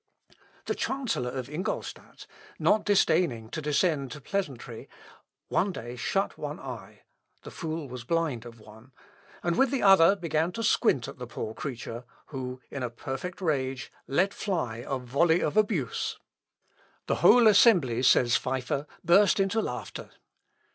The 0.65 0.73
chancellor 0.73 1.29
of 1.29 1.47
Ingolstadt, 1.47 2.25
not 2.57 2.83
disdaining 2.85 3.49
to 3.51 3.61
descend 3.61 4.09
to 4.13 4.19
pleasantry, 4.19 4.89
one 5.47 5.71
day 5.71 5.95
shut 5.95 6.39
one 6.39 6.59
eye, 6.59 7.03
(the 7.43 7.51
fool 7.51 7.87
was 7.87 8.03
blind 8.03 8.43
of 8.43 8.59
one,) 8.59 8.93
and 9.43 9.55
with 9.55 9.69
the 9.69 9.83
other 9.83 10.15
began 10.15 10.51
to 10.53 10.63
squint 10.63 11.07
at 11.07 11.19
the 11.19 11.27
poor 11.27 11.53
creature, 11.53 12.03
who, 12.29 12.59
in 12.71 12.81
a 12.81 12.89
perfect 12.89 13.41
rage, 13.41 13.91
let 14.07 14.33
fly 14.33 14.77
a 14.87 14.97
volley 14.97 15.39
of 15.43 15.55
abuse. 15.55 16.17
"The 17.05 17.17
whole 17.21 17.45
assembly," 17.47 18.01
says 18.01 18.39
Peiffer, 18.39 18.87
"burst 19.03 19.39
into 19.39 19.61
laughter." 19.61 20.09